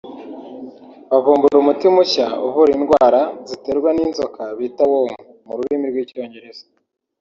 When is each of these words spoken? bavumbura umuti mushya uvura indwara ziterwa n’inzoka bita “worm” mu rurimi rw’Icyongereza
bavumbura 1.09 1.55
umuti 1.57 1.85
mushya 1.95 2.27
uvura 2.47 2.71
indwara 2.77 3.21
ziterwa 3.49 3.89
n’inzoka 3.93 4.41
bita 4.57 4.83
“worm” 4.91 5.13
mu 5.45 5.53
rurimi 5.57 5.85
rw’Icyongereza 5.91 6.63